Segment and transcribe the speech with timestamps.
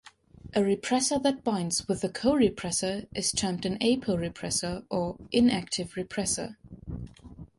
[0.55, 6.55] A repressor that binds with a corepressor is termed an "aporepressor" or "inactive repressor".